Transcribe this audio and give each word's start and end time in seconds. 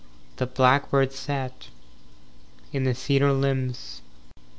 The 0.37 0.47
blackbird 0.47 1.13
sat 1.13 1.67
In 2.73 2.85
the 2.85 2.95
cedar 2.95 3.31
limbs. 3.33 4.01